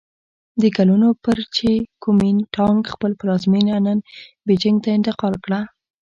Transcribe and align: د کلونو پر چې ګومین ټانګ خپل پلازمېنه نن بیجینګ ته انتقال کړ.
د 0.61 0.63
کلونو 0.77 1.07
پر 1.23 1.37
چې 1.55 1.69
ګومین 2.03 2.37
ټانګ 2.55 2.79
خپل 2.93 3.11
پلازمېنه 3.19 3.75
نن 3.85 3.97
بیجینګ 4.47 4.77
ته 4.83 4.89
انتقال 4.97 5.33
کړ. 5.45 5.51